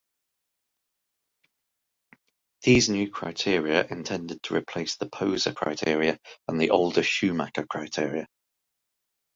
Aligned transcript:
These 2.63 2.89
new 2.89 3.11
criteria 3.11 3.85
intended 3.85 4.41
to 4.41 4.55
replace 4.55 4.95
the 4.95 5.07
Poser 5.07 5.53
criteria 5.53 6.17
and 6.47 6.59
the 6.59 6.71
older 6.71 7.03
Schumacher 7.03 7.67
criteria. 7.67 8.27